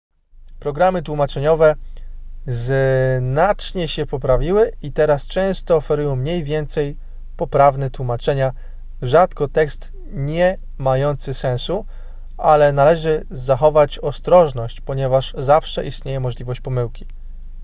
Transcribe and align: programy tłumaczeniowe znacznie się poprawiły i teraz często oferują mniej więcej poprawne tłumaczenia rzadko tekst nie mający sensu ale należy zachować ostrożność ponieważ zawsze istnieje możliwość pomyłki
programy 0.59 1.01
tłumaczeniowe 1.01 1.75
znacznie 2.47 3.87
się 3.87 4.05
poprawiły 4.05 4.71
i 4.81 4.91
teraz 4.91 5.27
często 5.27 5.75
oferują 5.75 6.15
mniej 6.15 6.43
więcej 6.43 6.97
poprawne 7.37 7.89
tłumaczenia 7.89 8.51
rzadko 9.01 9.47
tekst 9.47 9.91
nie 10.11 10.57
mający 10.77 11.33
sensu 11.33 11.85
ale 12.37 12.73
należy 12.73 13.25
zachować 13.31 13.99
ostrożność 13.99 14.81
ponieważ 14.81 15.33
zawsze 15.37 15.85
istnieje 15.85 16.19
możliwość 16.19 16.61
pomyłki 16.61 17.05